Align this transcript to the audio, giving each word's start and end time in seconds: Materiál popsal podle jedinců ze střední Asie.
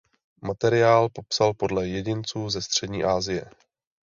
Materiál 0.41 1.09
popsal 1.09 1.53
podle 1.53 1.87
jedinců 1.87 2.49
ze 2.49 2.61
střední 2.61 3.03
Asie. 3.03 3.45